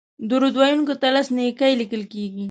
درود 0.29 0.55
ویونکي 0.59 0.95
ته 1.01 1.07
لس 1.15 1.27
نېکۍ 1.35 1.73
لیکل 1.81 2.01
کیږي 2.13 2.39